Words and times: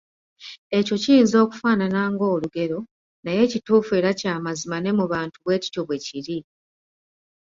Ekyo 0.77 0.95
kiyinza 1.03 1.37
okufaanana 1.45 2.01
ng'olugero, 2.13 2.79
naye 3.23 3.41
kituufu 3.51 3.91
era 3.99 4.11
kya 4.19 4.33
mazima 4.45 4.77
ne 4.81 4.91
mu 4.97 5.05
bantu 5.13 5.37
bwe 5.43 5.55
kityo 5.63 5.81
bwe 5.87 5.97
kiri. 6.05 6.37